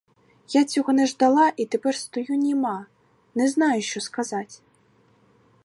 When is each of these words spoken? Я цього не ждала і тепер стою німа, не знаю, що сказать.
Я 0.49 0.63
цього 0.65 0.93
не 0.93 1.07
ждала 1.07 1.51
і 1.57 1.65
тепер 1.65 1.95
стою 1.95 2.35
німа, 2.37 2.85
не 3.35 3.47
знаю, 3.47 3.81
що 3.81 4.01
сказать. 4.01 4.61